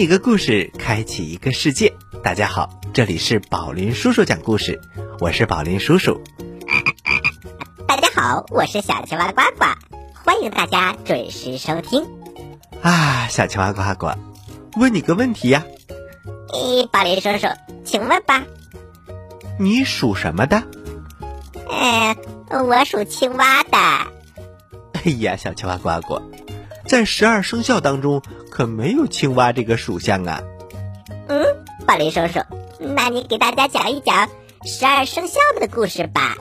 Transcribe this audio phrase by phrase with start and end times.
[0.00, 1.92] 一个故事，开启一个世界。
[2.24, 4.80] 大家好，这里是宝林叔叔讲故事，
[5.18, 6.18] 我是宝林叔叔。
[7.86, 9.66] 大家好，我是小青蛙呱呱，
[10.24, 12.06] 欢迎大家准时收听。
[12.80, 14.14] 啊，小青蛙呱呱，
[14.80, 15.66] 问你个问题呀？
[16.54, 17.48] 诶，宝林叔叔，
[17.84, 18.42] 请问吧。
[19.58, 20.62] 你属什么的？
[21.68, 22.16] 嗯，
[22.66, 23.76] 我属青蛙的。
[24.94, 26.22] 哎呀，小青蛙呱呱，
[26.90, 30.42] 在十二生肖当中可没有青蛙这个属相啊。
[31.28, 31.40] 嗯，
[31.86, 32.40] 宝林叔叔，
[32.80, 34.28] 那你给大家讲一讲
[34.64, 36.36] 十二生肖的故事吧。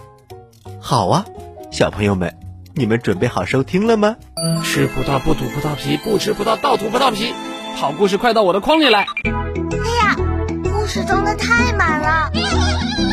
[0.82, 1.26] 好啊，
[1.72, 2.36] 小朋友们，
[2.74, 4.16] 你们准备好收听了吗？
[4.64, 7.32] 吃葡萄不吐葡萄皮，不吃葡萄倒吐葡萄皮。
[7.76, 9.02] 好故事快到我的筐里来。
[9.06, 10.16] 哎呀，
[10.64, 12.32] 故事装的太满了。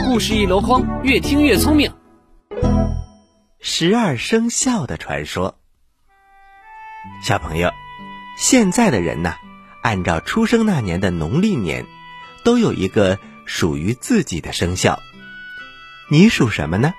[0.06, 1.92] 故事一箩筐，越听越聪明。
[3.60, 5.58] 十二生肖的传说，
[7.22, 7.72] 小朋友，
[8.38, 9.36] 现在的人呐，
[9.82, 11.86] 按照出生那年的农历年，
[12.44, 15.00] 都有一个属于自己的生肖。
[16.08, 16.94] 你属什么呢？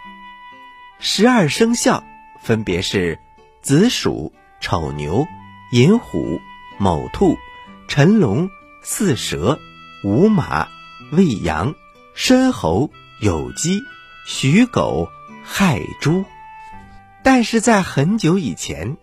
[0.99, 2.03] 十二生肖
[2.41, 3.19] 分别是
[3.61, 5.27] 子鼠、丑牛、
[5.71, 6.41] 寅虎、
[6.77, 7.37] 卯兔、
[7.87, 8.49] 辰龙、
[8.81, 9.59] 巳蛇、
[10.03, 10.67] 午马、
[11.11, 11.75] 未羊、
[12.13, 12.91] 申猴、
[13.21, 13.81] 酉鸡、
[14.25, 15.09] 戌狗、
[15.43, 16.25] 亥猪。
[17.23, 18.97] 但是在很久以前，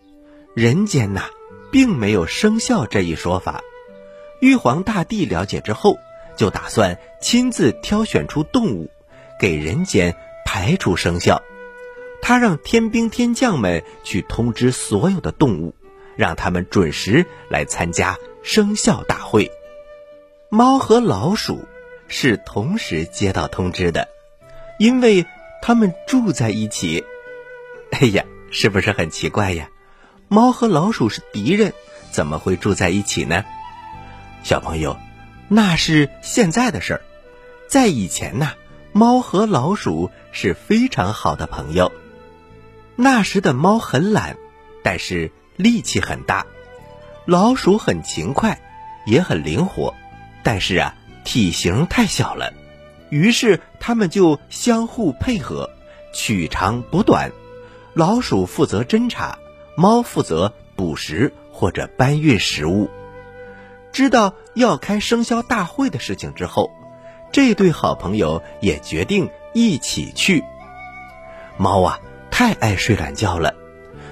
[0.55, 1.31] 人间呐，
[1.73, 3.61] 并没有生肖这一说法。
[4.41, 5.99] 玉皇大帝了解之后，
[6.37, 8.89] 就打算亲自挑选出动物，
[9.41, 11.43] 给人间排除生肖。
[12.23, 15.75] 他让天兵天将们去通知所有的动物，
[16.17, 19.51] 让他们准时来参加生肖大会。
[20.51, 21.65] 猫和老鼠
[22.07, 24.07] 是同时接到通知的，
[24.79, 25.27] 因为
[25.61, 27.05] 他们住在一起。
[27.91, 29.69] 哎呀，是不是很奇怪呀？
[30.35, 31.73] 猫和老鼠是敌人，
[32.11, 33.45] 怎么会住在一起呢？
[34.43, 34.99] 小朋友，
[35.47, 37.03] 那是现在的事儿，
[37.69, 38.51] 在以前呢，
[38.91, 41.93] 猫和老鼠是非常好的朋友。
[42.97, 44.37] 那时的猫很懒，
[44.83, 46.45] 但是力气很大；
[47.27, 48.61] 老鼠很勤快，
[49.07, 49.95] 也很灵活，
[50.43, 52.53] 但是啊，体型太小了。
[53.09, 55.71] 于是他们就相互配合，
[56.13, 57.31] 取长补短。
[57.93, 59.39] 老鼠负责侦查，
[59.77, 62.89] 猫负责捕食或者搬运食物。
[63.93, 66.71] 知道要开生肖大会的事情之后，
[67.33, 70.43] 这对好朋友也决定一起去。
[71.57, 73.55] 猫啊，太爱睡懒觉了，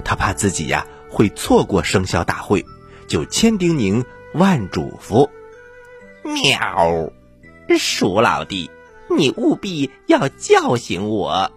[0.05, 2.65] 它怕自己呀会错过生肖大会，
[3.09, 5.29] 就千叮咛万嘱咐
[6.23, 7.11] ：“喵，
[7.77, 8.71] 鼠老弟，
[9.11, 11.51] 你务必要叫醒我，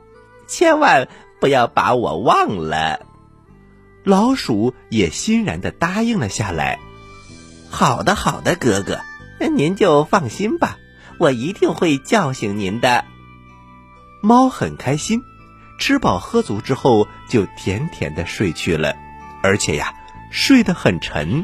[0.47, 3.05] 千万。”不要把我忘了，
[4.05, 6.79] 老鼠也欣然的答应了下来。
[7.69, 9.01] 好的，好的，哥哥，
[9.49, 10.77] 您就放心吧，
[11.17, 13.03] 我一定会叫醒您的。
[14.21, 15.23] 猫很开心，
[15.79, 18.95] 吃饱喝足之后就甜甜的睡去了，
[19.41, 19.93] 而且呀，
[20.31, 21.43] 睡得很沉。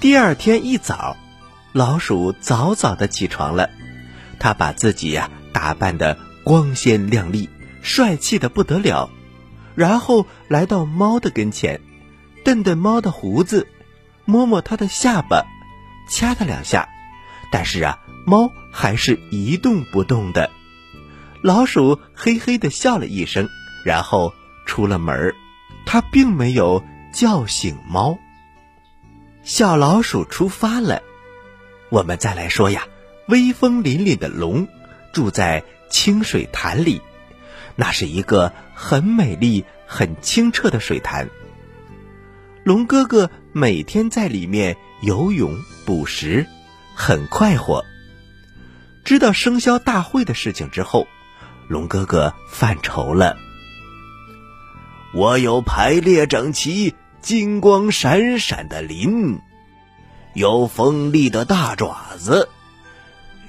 [0.00, 1.16] 第二天一早，
[1.72, 3.70] 老鼠早早的起床了，
[4.38, 7.48] 它把自己呀打扮的光鲜亮丽。
[7.82, 9.10] 帅气的不得了，
[9.80, 11.80] 然后来到猫的跟前，
[12.44, 13.66] 瞪瞪猫的胡子，
[14.26, 15.46] 摸摸它的下巴，
[16.06, 16.86] 掐它两下，
[17.50, 20.50] 但是啊，猫还是一动不动的。
[21.40, 23.48] 老鼠嘿嘿的笑了一声，
[23.82, 24.34] 然后
[24.66, 25.34] 出了门儿。
[25.86, 28.18] 它并没有叫醒猫。
[29.42, 31.02] 小老鼠出发了。
[31.88, 32.86] 我们再来说呀，
[33.28, 34.68] 威风凛凛的龙
[35.14, 37.00] 住在清水潭里。
[37.80, 41.30] 那是一个很美丽、很清澈的水潭。
[42.62, 46.46] 龙哥哥每天在里面游泳、捕食，
[46.94, 47.82] 很快活。
[49.02, 51.06] 知道生肖大会的事情之后，
[51.68, 53.38] 龙哥哥犯愁了。
[55.14, 59.40] 我有排列整齐、金光闪闪的鳞，
[60.34, 62.50] 有锋利的大爪子，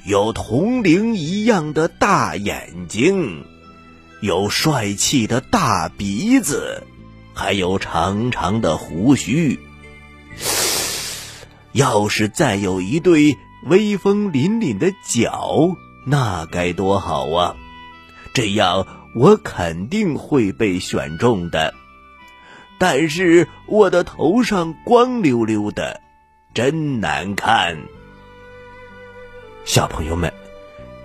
[0.05, 3.45] 有铜铃一样的大眼睛。
[4.21, 6.83] 有帅气的大鼻子，
[7.33, 9.59] 还有长长的胡须。
[11.71, 13.35] 要是再有一对
[13.65, 15.75] 威风凛凛的角，
[16.05, 17.55] 那该多好啊！
[18.33, 18.85] 这样
[19.15, 21.73] 我肯定会被选中的。
[22.77, 26.01] 但是我的头上光溜溜的，
[26.53, 27.79] 真难看。
[29.65, 30.33] 小朋友们，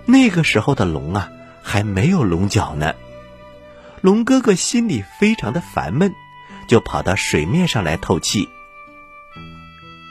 [0.05, 1.29] 那个时候的龙啊，
[1.63, 2.93] 还没有龙角呢。
[4.01, 6.13] 龙哥哥心里非常的烦闷，
[6.67, 8.47] 就跑到水面上来透气。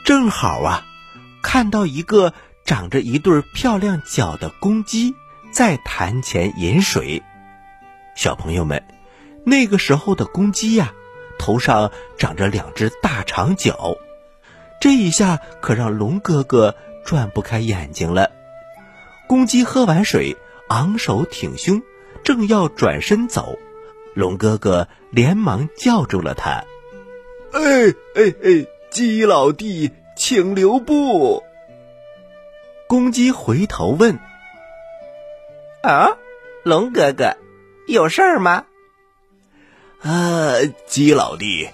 [0.05, 0.85] 正好啊，
[1.43, 2.33] 看到一个
[2.65, 5.15] 长着一对漂亮角的公鸡
[5.53, 7.23] 在潭前饮水。
[8.17, 8.83] 小朋友们，
[9.45, 10.93] 那个时候的公鸡呀，
[11.39, 13.97] 头上长着两只大长角，
[14.81, 16.75] 这一下可让龙哥哥
[17.05, 18.31] 转不开眼睛了。
[19.29, 20.37] 公鸡喝完水，
[20.69, 21.83] 昂首挺胸，
[22.25, 23.59] 正要转身走，
[24.17, 26.65] 龙哥哥连忙叫住了他
[27.53, 31.43] ：“哎哎哎，鸡老弟，请留步。”
[32.89, 34.19] 公鸡回头问
[35.85, 36.17] ：“啊，
[36.63, 37.37] 龙哥哥，
[37.87, 38.65] 有事儿吗
[40.01, 40.55] ？”“啊，
[40.87, 41.69] 鸡老弟，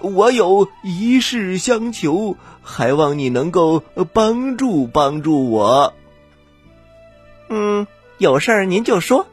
[0.00, 5.92] 我有一事相求，还望你能够帮助帮助我。
[7.50, 9.26] ”“嗯，有事儿您就说。”“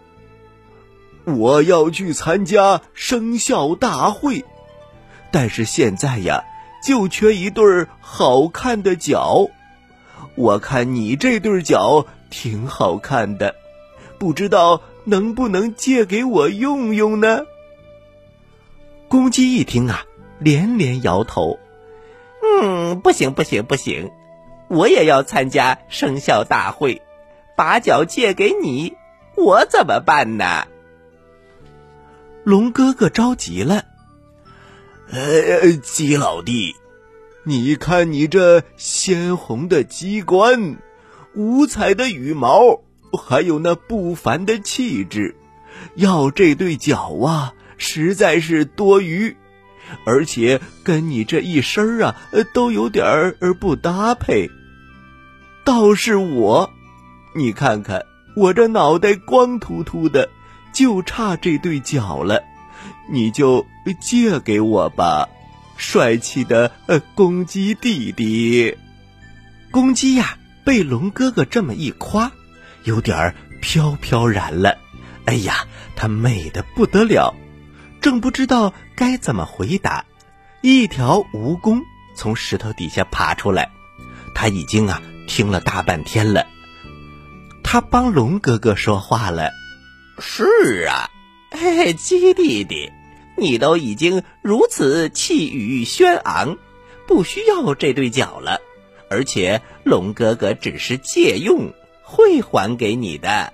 [1.25, 4.45] 我要去参加生肖大会，
[5.31, 6.43] 但是现在呀，
[6.83, 9.47] 就缺一对好看的脚。”
[10.35, 13.55] 我看你这对脚挺好看的，
[14.19, 17.45] 不知道能不能借给我用用呢？
[19.07, 20.03] 公鸡一听啊，
[20.39, 21.57] 连连摇头
[22.43, 24.11] ：“嗯，不行，不行，不行！
[24.67, 27.01] 我也要参加生肖大会，
[27.55, 28.93] 把脚借给你，
[29.37, 30.67] 我怎么办呢？”
[32.45, 33.85] 龙哥哥着急了
[35.09, 36.75] ：“呃，鸡老弟。”
[37.43, 40.77] 你看，你这鲜红的鸡冠，
[41.33, 42.81] 五彩的羽毛，
[43.11, 45.35] 还有那不凡的气质，
[45.95, 49.35] 要这对脚啊，实在是多余，
[50.05, 52.15] 而且跟你这一身啊，
[52.53, 54.51] 都有点儿不搭配。
[55.63, 56.71] 倒是我，
[57.35, 58.05] 你看看
[58.35, 60.29] 我这脑袋光秃秃的，
[60.75, 62.43] 就差这对脚了，
[63.09, 63.65] 你就
[63.99, 65.29] 借给我吧。
[65.77, 68.77] 帅气的呃公鸡弟弟，
[69.71, 72.31] 公鸡呀，被龙哥哥这么一夸，
[72.83, 74.77] 有点儿飘飘然了。
[75.25, 77.33] 哎呀，它美的不得了，
[78.01, 80.03] 正不知道该怎么回答。
[80.61, 81.81] 一条蜈蚣
[82.17, 83.69] 从石头底下爬出来，
[84.33, 86.45] 他已经啊听了大半天了。
[87.63, 89.51] 他帮龙哥哥说话了
[90.19, 91.09] ：“是啊，
[91.51, 92.91] 嘿嘿，鸡弟弟。”
[93.37, 96.57] 你都已经如此气宇轩昂，
[97.05, 98.61] 不需要这对脚了。
[99.09, 103.51] 而且龙哥哥只是借用，会还给你的。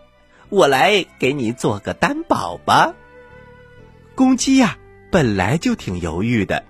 [0.50, 2.94] 我来给你做个担保吧。
[4.14, 4.78] 公鸡呀，
[5.12, 6.64] 本来就挺犹豫的，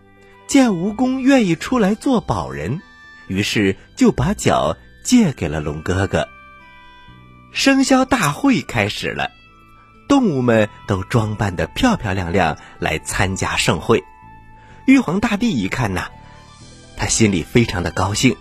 [0.47, 2.81] 见蜈蚣愿意出来做保人，
[3.27, 6.29] 于是就把脚借给了龙哥哥。
[7.51, 9.31] 生肖大会开始了。
[10.11, 14.03] 动物们都装扮的漂漂亮亮来参加盛会，
[14.85, 16.09] 玉皇大帝一看呐，
[16.97, 18.35] 他心里非常的高兴。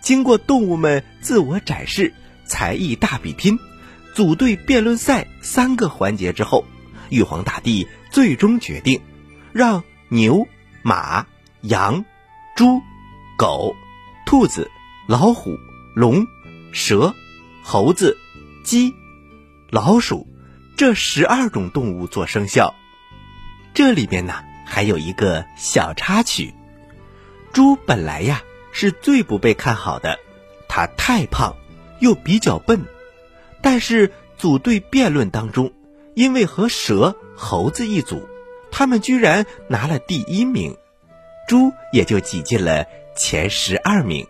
[0.00, 2.12] 经过动物们自我展示、
[2.44, 3.56] 才艺大比拼、
[4.16, 6.64] 组队辩论赛三个环节之后，
[7.08, 9.00] 玉皇大帝最终决定，
[9.52, 10.48] 让牛、
[10.82, 11.24] 马、
[11.60, 12.04] 羊、
[12.56, 12.80] 猪、
[13.38, 13.76] 狗、
[14.26, 14.68] 兔子、
[15.06, 15.56] 老虎、
[15.94, 16.26] 龙、
[16.72, 17.14] 蛇、
[17.62, 18.18] 猴子、
[18.64, 18.92] 鸡、
[19.70, 20.26] 老鼠。
[20.80, 22.74] 这十二种动物做生肖，
[23.74, 26.54] 这里边呢还有一个小插曲：
[27.52, 30.18] 猪本来呀是最不被看好的，
[30.70, 31.54] 它太胖，
[31.98, 32.86] 又比较笨。
[33.60, 35.70] 但是组队辩论当中，
[36.14, 38.26] 因为和蛇、猴子一组，
[38.70, 40.78] 他们居然拿了第一名，
[41.46, 44.26] 猪也就挤进了前十二名，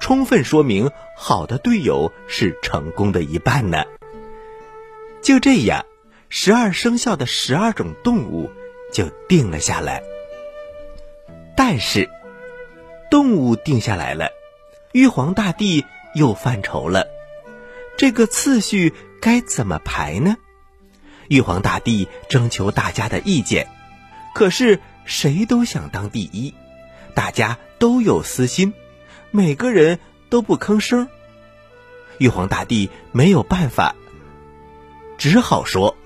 [0.00, 3.84] 充分说明好的队友是成功的一半呢。
[5.22, 5.84] 就这样，
[6.28, 8.50] 十二生肖的十二种动物
[8.92, 10.02] 就定了下来。
[11.56, 12.08] 但是，
[13.10, 14.30] 动物定下来了，
[14.92, 17.06] 玉皇大帝又犯愁了，
[17.96, 20.36] 这个次序该怎么排呢？
[21.28, 23.68] 玉皇大帝征求大家的意见，
[24.34, 26.54] 可是谁都想当第一，
[27.14, 28.74] 大家都有私心，
[29.32, 31.08] 每个人都不吭声。
[32.18, 33.96] 玉皇大帝没有办法。
[35.18, 35.96] 只好说：“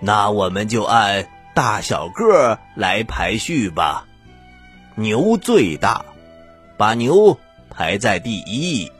[0.00, 4.06] 那我们就按大小个儿来排序吧。
[4.94, 6.04] 牛最大，
[6.76, 7.38] 把牛
[7.70, 8.90] 排在第一。”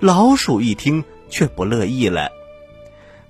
[0.00, 2.30] 老鼠一听却不乐意了：“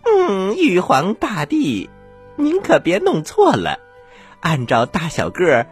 [0.02, 1.90] 嗯，玉皇大帝，
[2.37, 3.78] 您可别弄错了。
[4.40, 5.66] 按照大小个儿，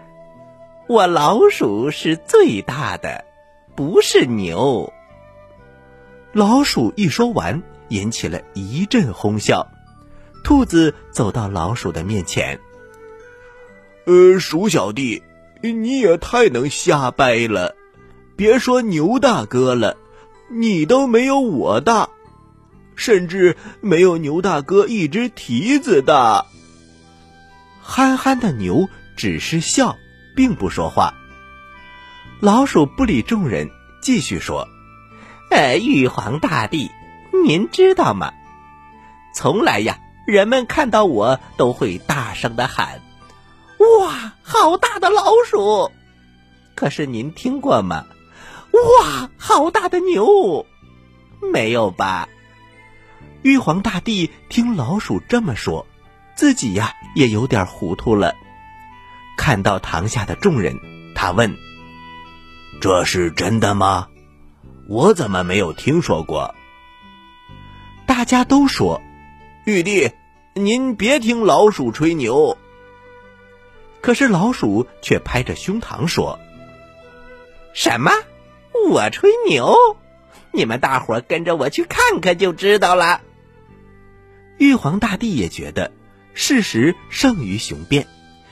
[0.89, 3.25] 我老鼠是最大的，
[3.75, 4.93] 不是牛。”
[6.33, 7.63] 老鼠一说完。
[7.95, 9.69] 引起了一阵哄笑，
[10.43, 12.59] 兔子走到老鼠的面前。
[14.05, 15.23] 呃，鼠小弟，
[15.63, 17.77] 你也太能瞎掰了！
[18.37, 19.97] 别说牛大哥了，
[20.51, 22.09] 你都没有我大，
[22.97, 26.45] 甚至没有牛大哥一只蹄子大。
[27.81, 29.97] 憨憨的牛只是笑，
[30.35, 31.15] 并不说话。
[32.41, 33.71] 老鼠不理众人，
[34.03, 34.69] 继续说
[35.51, 36.91] ：“呃，玉皇大帝，
[37.43, 38.33] 您知道吗？
[39.35, 43.01] 从来呀，人们看到我都会大声的喊
[44.01, 45.91] ：‘哇，好大的老鼠！’
[46.77, 48.05] 可是您听过吗？
[48.73, 50.67] 哇，好大的牛！
[51.53, 52.29] 没有吧？”
[53.43, 55.87] 玉皇大帝听老鼠这么说，
[56.35, 58.35] 自己呀也有点糊涂了。
[59.37, 60.79] 看到堂下的众人，
[61.15, 61.55] 他问。
[62.81, 64.09] 这是真的吗？
[64.89, 66.55] 我怎么没有听说过？
[68.25, 69.03] 大家都说
[69.67, 70.11] ：“玉帝，
[70.55, 72.57] 您别听老鼠吹牛。”
[74.01, 76.39] 可是老鼠却拍着胸膛说
[77.75, 78.11] ：“什么？
[78.89, 79.77] 我吹牛？
[80.53, 83.21] 你们大伙跟着我去看看就知道了。”
[84.57, 85.93] 玉皇大帝也觉得
[86.33, 88.07] 事实胜于雄辩，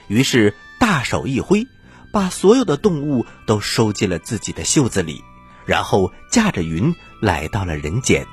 [0.06, 1.66] 于是大手一挥。
[2.12, 5.24] 把所有的动物都收进了自己的袖子里，
[5.64, 8.26] 然后驾着云来到了人间。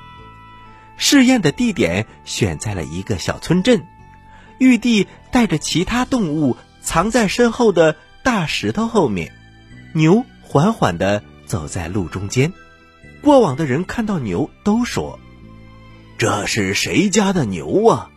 [1.00, 3.82] 试验的地点选在了一个小村镇，
[4.58, 9.32] 玉帝带着其他动物藏在身后的大石头后面，
[9.94, 12.52] 牛缓缓地走在路中间。
[13.22, 15.18] 过往的人看到牛都说
[16.18, 18.10] ：“这是谁家的牛啊？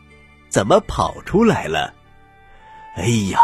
[0.49, 1.95] 怎么跑出来了？”
[2.95, 3.39] 哎呀！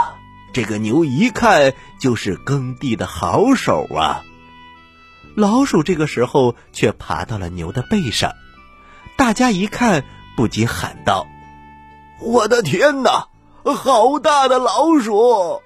[0.51, 4.24] 这个牛一看就是耕地的好手啊！
[5.36, 8.34] 老鼠这个时候却爬到了牛的背上，
[9.20, 10.06] 大家一看
[10.38, 11.28] 不禁喊道
[12.24, 13.28] ：“我的天哪，
[13.66, 15.62] 好大的老鼠！”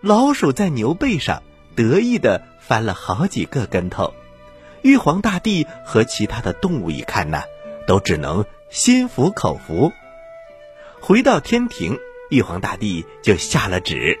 [0.00, 1.42] 老鼠在牛背上
[1.76, 4.14] 得意的翻了好几个跟头。
[4.80, 7.42] 玉皇大帝和其他的动物一看呢，
[7.86, 9.92] 都只能心服口服。
[11.02, 11.98] 回到天庭。
[12.30, 14.18] 玉皇大帝就下了旨：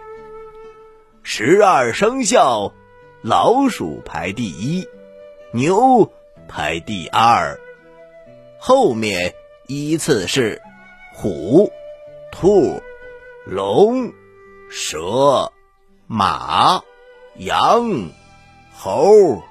[1.22, 2.74] 十二生肖，
[3.22, 4.86] 老鼠排第一，
[5.50, 6.12] 牛
[6.46, 7.58] 排第二，
[8.64, 9.34] 后面
[9.66, 10.62] 依次是
[11.12, 11.72] 虎、
[12.30, 12.80] 兔、
[13.44, 14.12] 龙、
[14.70, 15.52] 蛇、
[16.06, 16.80] 马、
[17.34, 18.08] 羊、
[18.72, 19.42] 猴、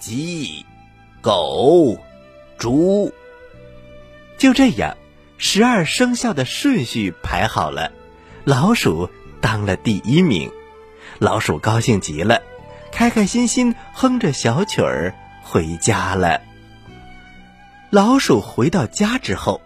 [0.00, 0.66] 鸡、
[1.20, 1.96] 狗、
[2.58, 3.14] 猪。
[4.36, 4.96] 就这样，
[5.38, 7.92] 十二生肖的顺序排好了。
[8.42, 9.08] 老鼠
[9.40, 10.50] 当了第一名，
[11.20, 12.42] 老鼠高兴极了，
[12.90, 16.40] 开开心心哼着小曲儿回家了。
[17.90, 19.60] 老鼠回到家之后，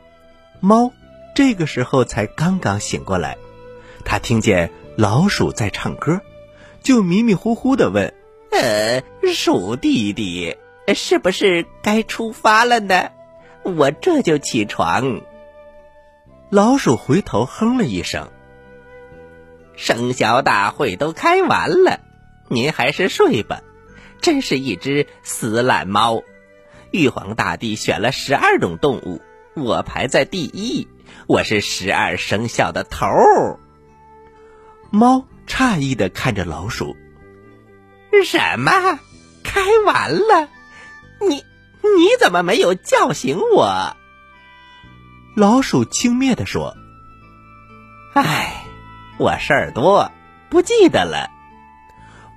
[0.60, 0.92] 猫
[1.34, 3.38] 这个时候才刚刚醒过来，
[4.04, 6.20] 它听见老鼠在唱歌，
[6.82, 8.12] 就迷迷糊糊的问
[8.52, 10.56] ：“呃，鼠弟弟，
[10.94, 13.10] 是不是该出发了呢？
[13.62, 15.22] 我这就起床。”
[16.50, 18.28] 老鼠回头哼了一声。
[19.76, 22.00] 生肖大会都开完了，
[22.48, 23.62] 您还是睡吧。
[24.20, 26.22] 真是一只死懒猫。
[26.92, 29.22] 玉皇大帝选了十二种动物，
[29.54, 30.88] 我排在第一，
[31.26, 33.06] 我是十二生肖的头。
[34.90, 36.96] 猫诧异的看着老鼠
[38.24, 38.98] ：“什么？
[39.44, 40.48] 开完了？
[41.20, 43.96] 你你怎么没有叫醒我？”
[45.36, 46.76] 老鼠轻蔑的说
[48.14, 48.64] ：“唉。”
[49.18, 50.10] 我事儿多，
[50.48, 51.30] 不记得了。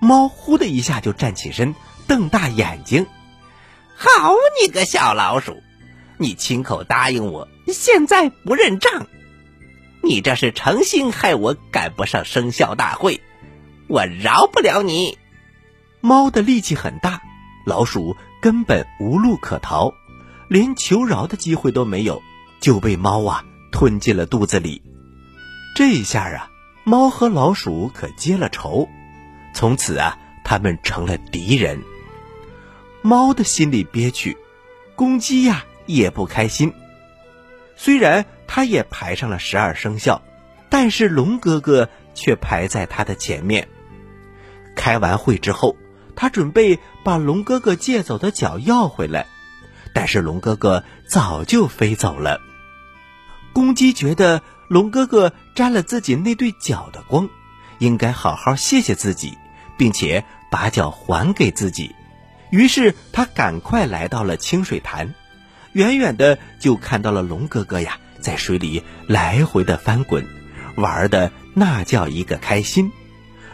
[0.02, 1.76] 猫呼的一下就站起身，
[2.08, 3.08] 瞪大眼睛
[4.04, 5.64] ：“好你个小老鼠！
[6.18, 9.08] 你亲口答应我，现在不认账，
[10.02, 13.22] 你这是诚心害我赶不上生肖大会，
[13.88, 15.18] 我饶不了你！”
[16.02, 17.22] 猫的力气很大，
[17.66, 19.94] 老鼠根本无路可逃，
[20.50, 22.22] 连求饶的机会都没有，
[22.60, 24.82] 就被猫啊吞进了肚子里。
[25.78, 26.52] 这一下啊！
[26.84, 28.90] 猫和老鼠可结了仇，
[29.54, 31.82] 从此啊，他们成了敌人。
[33.04, 34.36] 猫的心里憋屈，
[34.96, 36.74] 公鸡呀也不开心。
[37.76, 40.24] 虽然它也排上了十二生肖，
[40.70, 43.68] 但是龙哥哥却排在它的前面。
[44.76, 45.78] 开完会之后，
[46.16, 49.28] 他准备把龙哥哥借走的脚要回来，
[49.94, 52.42] 但是龙哥哥早就飞走了。
[53.54, 54.42] 公鸡觉得。
[54.70, 57.30] 龙哥哥沾了自己那对脚的光，
[57.78, 59.38] 应该好好谢谢自己，
[59.78, 61.94] 并且把脚还给自己。
[62.54, 65.16] 于是他赶快来到了清水潭，
[65.72, 70.24] 远远的就看到了龙哥哥呀，在水里来回的翻滚，
[70.76, 72.92] 玩的那叫一个开心。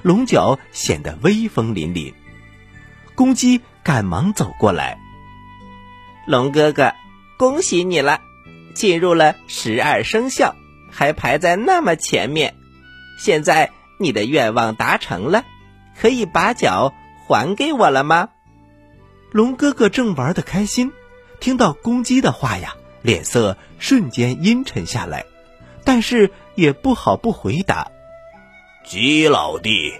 [0.01, 2.13] 龙角显得威风凛凛。
[3.15, 4.99] 公鸡赶忙走过来
[6.27, 6.91] ：“龙哥哥，
[7.37, 8.19] 恭喜你了，
[8.73, 10.57] 进入了十二生肖，
[10.91, 12.53] 还排在那么前面。
[13.17, 15.45] 现在你的愿望达成了，
[15.97, 16.93] 可以把脚
[17.25, 18.27] 还给我了吗？”
[19.31, 20.91] 龙哥哥正玩得开心，
[21.39, 25.25] 听到公鸡的话呀，脸色瞬间阴沉下来，
[25.83, 27.91] 但是也不好不回答
[28.83, 29.93] ：“鸡老弟，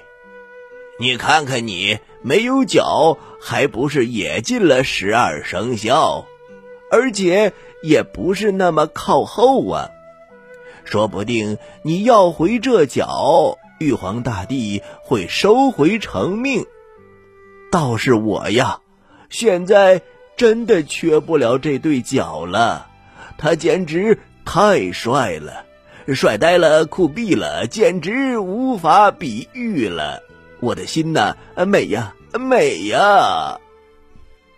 [1.00, 6.25] 你看看你没有脚，还不是也进了十二生肖，
[6.89, 9.91] 而且也不是那么靠后啊。
[10.86, 16.65] 说不定你要回这脚，玉皇大帝会收回成命。
[17.71, 18.79] 倒是我呀。”
[19.29, 20.01] 现在
[20.36, 22.88] 真的缺不了这对脚了，
[23.38, 25.65] 他简直太帅了，
[26.15, 30.24] 帅呆了，酷毙了，简直无法比喻了。
[30.59, 31.36] 我的心呐，
[31.67, 33.59] 美呀，美呀！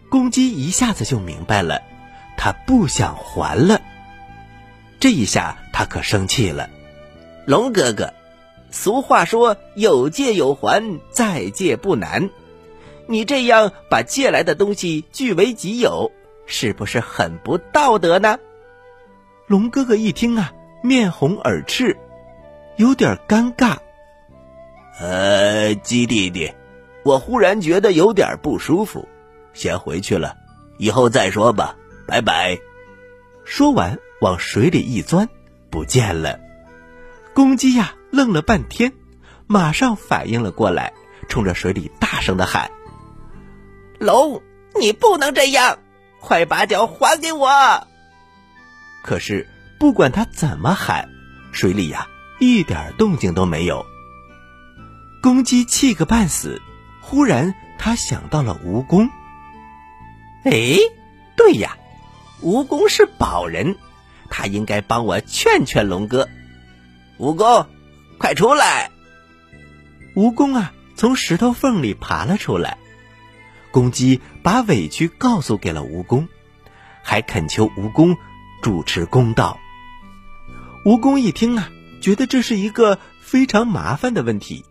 [0.09, 1.81] 公鸡一下子就明白了，
[2.37, 3.81] 他不想还了。
[4.99, 6.69] 这一下他可生气了，
[7.45, 8.13] 龙哥哥，
[8.71, 12.29] 俗话说有借有还，再借不难。
[13.11, 16.11] 你这样把借来的东西据为己有，
[16.45, 18.39] 是不是很不道德呢？
[19.47, 21.97] 龙哥哥一听啊，面红耳赤，
[22.77, 23.77] 有点尴尬。
[24.97, 26.53] 呃，鸡弟弟，
[27.03, 29.07] 我忽然觉得有点不舒服，
[29.53, 30.37] 先回去了，
[30.77, 31.75] 以后再说吧，
[32.07, 32.57] 拜拜。
[33.43, 35.27] 说完，往水里一钻，
[35.69, 36.39] 不见了。
[37.33, 38.93] 公鸡呀，愣了半天，
[39.47, 40.93] 马上反应了过来，
[41.27, 42.71] 冲着水里大声的喊。
[44.01, 44.41] 龙，
[44.79, 45.77] 你不能这样！
[46.19, 47.87] 快把脚还给我！
[49.03, 49.47] 可是
[49.79, 51.07] 不管他怎么喊，
[51.51, 52.07] 水里呀
[52.39, 53.85] 一点动静都没有。
[55.21, 56.59] 公鸡气个半死，
[56.99, 59.07] 忽然他想到了蜈蚣。
[60.45, 60.77] 哎，
[61.37, 61.77] 对呀，
[62.41, 63.77] 蜈蚣是宝人，
[64.31, 66.27] 他应该帮我劝劝龙哥。
[67.19, 67.67] 蜈蚣，
[68.17, 68.89] 快出来！
[70.15, 72.79] 蜈蚣啊，从石头缝里爬了出来。
[73.71, 76.27] 公鸡把委屈告诉给了蜈蚣，
[77.01, 78.17] 还恳求蜈蚣
[78.61, 79.57] 主持公道。
[80.85, 84.65] 蜈蚣一听啊，觉得这是一个非常麻烦的问题，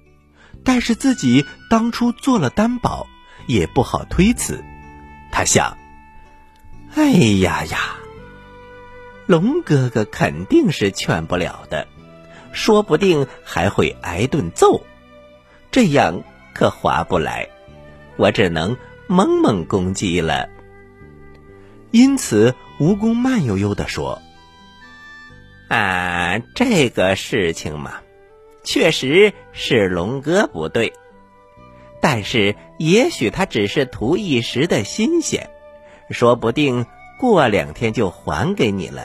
[0.64, 3.06] 但是自己当初做了担保，
[3.46, 4.62] 也不好推辞。
[5.32, 5.78] 他想：
[6.94, 7.78] 哎呀呀，
[9.26, 11.86] 龙哥哥肯定是劝不了的，
[12.52, 14.84] 说不定还会挨顿揍，
[15.70, 17.48] 这样可划不来。
[18.16, 18.76] 我只能。
[19.10, 20.48] 蒙蒙公鸡了，
[21.90, 24.22] 因此蜈蚣慢悠悠的说
[25.66, 28.02] ：“啊，这个事情嘛，
[28.62, 30.92] 确实是龙哥不对，
[32.00, 35.50] 但是也许他只是图一时的新鲜，
[36.10, 36.86] 说不定
[37.18, 39.02] 过两天就还给你了。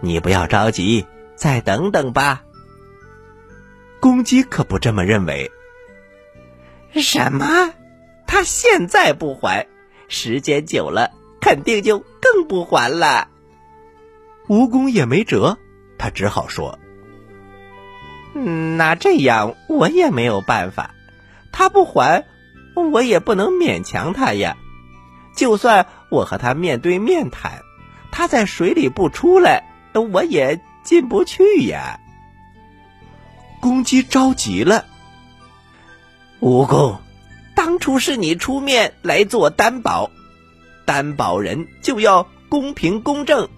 [0.00, 1.04] 你不要着急，
[1.36, 2.42] 再等等吧。”
[4.00, 5.52] 公鸡可不这么认为。
[6.94, 7.74] 什么？
[8.34, 9.68] 他现在不还，
[10.08, 13.28] 时间久了肯定就更不还了。
[14.48, 15.56] 蜈蚣也没辙，
[15.98, 16.80] 他只好说
[18.76, 20.96] ：“那这样我也没有办法，
[21.52, 22.24] 他不还，
[22.74, 24.56] 我也不能勉强他呀。
[25.36, 27.60] 就算我和他面对面谈，
[28.10, 29.62] 他在水里不出来，
[30.10, 32.00] 我也进不去呀。”
[33.62, 34.86] 公鸡着急了，
[36.40, 36.98] 蜈蚣。
[37.54, 40.10] 当初是你出面来做担保，
[40.84, 43.48] 担保人就要公平公正，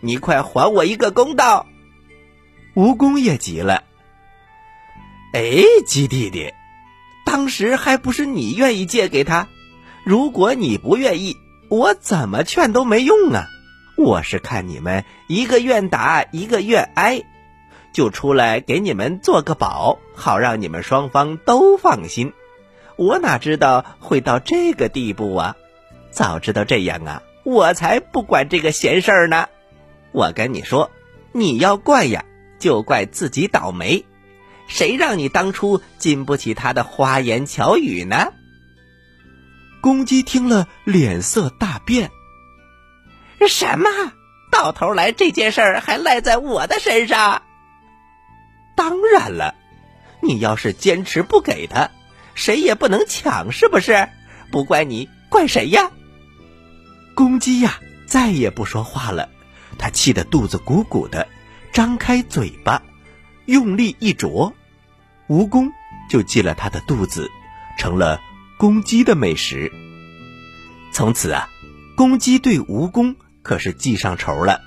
[0.00, 1.66] 你快还我一个公道！
[2.74, 3.84] 蜈蚣也急了。
[5.32, 6.52] 哎，鸡弟弟，
[7.26, 9.48] 当时还不是你愿意借给他？
[10.04, 11.36] 如果你不愿意，
[11.68, 13.46] 我怎么劝都没用啊！
[13.96, 17.24] 我是看你们一个愿打，一个愿挨，
[17.92, 22.32] 就出来给你们做个保，好让你们双方都放心。
[22.98, 25.56] 我哪知道会到这个地步啊！
[26.10, 29.48] 早知道这样啊，我才不管这个闲事儿呢。
[30.10, 30.90] 我跟你说，
[31.30, 32.24] 你要怪呀，
[32.58, 34.04] 就怪自己倒霉。
[34.66, 38.32] 谁让你当初经不起他的花言巧语呢？
[39.80, 42.10] 公鸡听了，脸色大变。
[43.46, 43.88] 什么？
[44.50, 47.42] 到头来这件事儿还赖在我的身上？
[48.74, 49.54] 当然了，
[50.20, 51.92] 你要是坚持不给他。
[52.38, 54.08] 谁也不能抢，是不是？
[54.52, 55.90] 不怪你，怪谁呀？
[57.16, 59.28] 公鸡呀，再也不说话了。
[59.76, 61.26] 它气得肚子鼓鼓的，
[61.72, 62.80] 张开嘴巴，
[63.46, 64.54] 用力一啄，
[65.26, 65.68] 蜈蚣
[66.08, 67.28] 就进了它的肚子，
[67.76, 68.20] 成了
[68.56, 69.72] 公鸡的美食。
[70.92, 71.50] 从此啊，
[71.96, 74.60] 公鸡对蜈蚣可是记上仇了。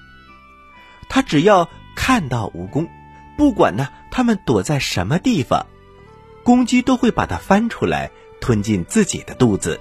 [1.08, 2.90] 它只要看到蜈蚣，
[3.38, 5.66] 不管呢它们躲在什么地方，
[6.44, 9.80] 公鸡都会把它翻出来吞进自己的肚子。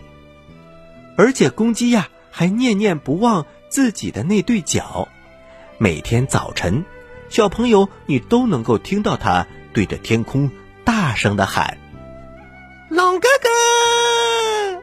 [1.16, 5.08] 而且公鸡呀，还念念不忘自己的那对脚。
[5.78, 6.84] 每天早晨，
[7.28, 10.50] 小朋友你都能够听到它对着天空
[10.84, 11.78] 大声的喊
[12.88, 14.82] ：“龙哥哥，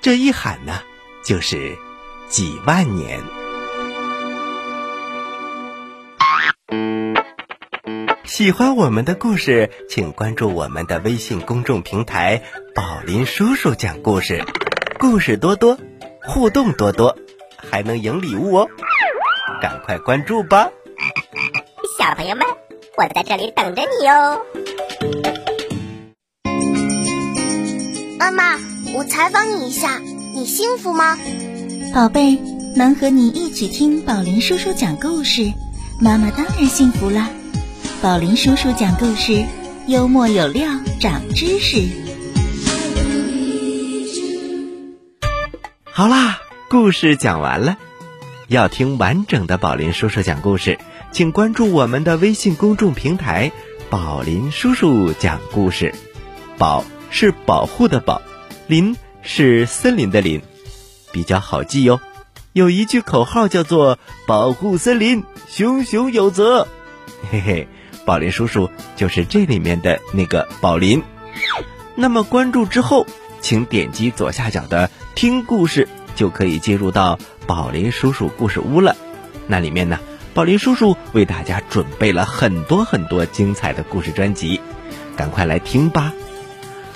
[0.00, 0.82] 这一喊呢，
[1.24, 1.76] 就是
[2.28, 3.43] 几万年。
[8.36, 12.42] 喜欢我们的故事，请关注我们的微信公众平台
[12.74, 14.42] “宝林叔叔讲故事”，
[14.98, 15.78] 故事多多，
[16.20, 17.16] 互动多多，
[17.56, 18.68] 还能赢礼物哦！
[19.62, 20.68] 赶快关注吧，
[21.96, 22.44] 小朋友们，
[22.96, 24.44] 我在这里等着你哟。
[28.18, 28.58] 妈妈，
[28.96, 30.00] 我采访你一下，
[30.34, 31.16] 你幸福吗？
[31.94, 32.36] 宝贝，
[32.74, 35.52] 能和你一起听宝林叔叔讲故事，
[36.00, 37.30] 妈妈当然幸福啦。
[38.04, 39.46] 宝林叔叔讲故事，
[39.86, 40.68] 幽默有料，
[41.00, 41.88] 长知识。
[45.84, 46.38] 好啦，
[46.68, 47.78] 故事讲完了。
[48.48, 50.78] 要听完整的宝林叔叔讲故事，
[51.12, 53.50] 请关注我们的微信公众平台
[53.88, 55.94] “宝林叔叔讲故事”。
[56.58, 58.20] 宝是保护的宝，
[58.66, 60.42] 林是森林的林，
[61.10, 62.02] 比较好记哟。
[62.52, 66.68] 有一句口号叫做“保护森林，熊熊有责”，
[67.32, 67.66] 嘿嘿。
[68.04, 71.02] 宝林叔叔就是这里面的那个宝林。
[71.94, 73.06] 那么关注之后，
[73.40, 78.96] 请点击左下角的听故事，就可以进入到宝林叔叔故事屋了。
[79.46, 79.98] 那里面呢，
[80.34, 84.60] 宝林叔叔为大家准备了很多很多精彩的故事专辑，
[85.16, 86.12] 赶快来听吧。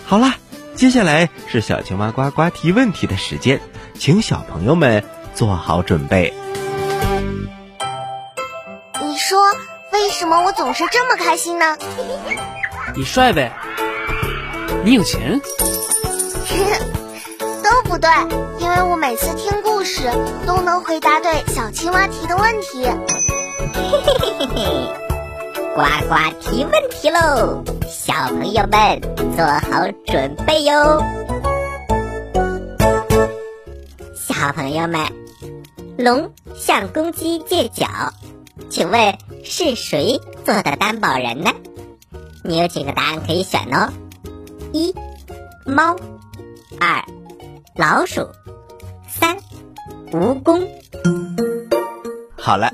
[0.04, 0.36] 好啦，
[0.74, 3.60] 接下来是小青蛙呱呱提问题的时间，
[3.94, 6.34] 请小朋友们做好准备。
[10.02, 11.76] 为什么我总是这么开心呢？
[12.94, 13.52] 你帅呗，
[14.84, 15.40] 你有钱，
[17.62, 18.08] 都不对，
[18.60, 20.02] 因为我每次听故事
[20.46, 22.84] 都能回答对小青蛙提的问题。
[23.74, 24.62] 嘿嘿嘿嘿嘿，
[25.74, 29.00] 呱呱提问题喽，小朋友们
[29.36, 31.02] 做好准备哟。
[34.14, 35.00] 小朋友们，
[35.98, 37.86] 龙向公鸡借脚。
[38.70, 41.52] 请问是谁做的担保人呢？
[42.44, 43.92] 你有几个答案可以选哦：
[44.72, 44.94] 一、
[45.64, 45.96] 猫；
[46.78, 47.04] 二、
[47.74, 48.30] 老鼠；
[49.08, 49.36] 三、
[50.12, 50.68] 蜈蚣。
[52.36, 52.72] 好了，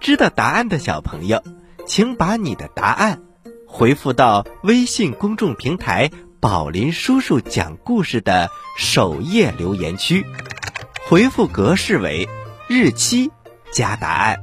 [0.00, 1.42] 知道答案的小朋友，
[1.86, 3.22] 请把你的答案
[3.66, 10.26] 回复到微信公众平台“宝林叔叔讲故事”的首页留言区，
[11.08, 12.28] 回复格式为
[12.68, 13.30] 日期
[13.72, 14.42] 加答案。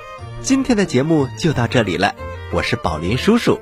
[0.41, 2.15] 今天的节目就到这里了，
[2.51, 3.59] 我是宝林叔叔，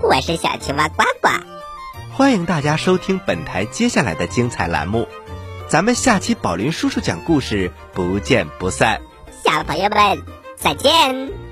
[0.00, 1.28] 我是小青蛙呱呱，
[2.12, 5.08] 欢迎大家收听本台接下来的精彩栏目，
[5.68, 9.00] 咱们下期宝林叔叔讲故事不见不散，
[9.44, 10.22] 小朋友们
[10.56, 11.49] 再见。